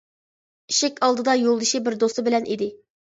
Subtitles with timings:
[0.73, 2.71] ئىشىك ئالدىدا يولدىشى بىر دوستى بىلەن ئىدى.